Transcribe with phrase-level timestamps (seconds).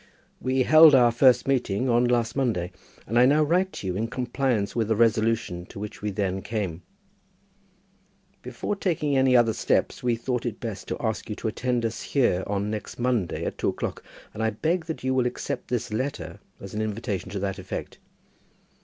[0.39, 2.71] We held our first meeting on last Monday,
[3.05, 6.41] and I now write to you in compliance with a resolution to which we then
[6.41, 6.81] came.
[8.41, 12.01] Before taking any other steps we thought it best to ask you to attend us
[12.01, 14.03] here on next Monday, at two o'clock,
[14.33, 17.99] and I beg that you will accept this letter as an invitation to that effect.